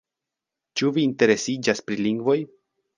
[0.81, 2.41] Ĉu vi interesiĝas pri lingvoj?